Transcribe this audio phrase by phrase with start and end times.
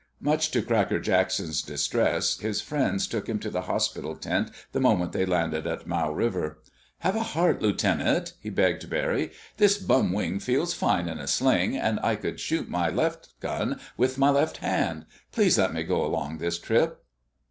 [0.19, 5.11] Much to Cracker Jackson's distress, his friends took him to the hospital tent the moment
[5.11, 6.57] they landed at Mau River.
[7.01, 9.29] "Have a heart, Lieutenant!" he begged Barry.
[9.57, 13.79] "This bum wing feels fine in a sling, and I could shoot my left gun
[13.95, 15.05] with my left hand.
[15.31, 17.03] Please let me go along this trip."